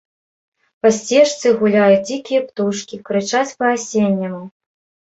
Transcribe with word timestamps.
Па 0.85 0.89
сцежцы 0.99 1.47
гуляюць 1.61 2.01
дзікія 2.09 2.41
птушкі, 2.49 3.03
крычаць 3.13 3.47
па-асенняму. 3.63 4.47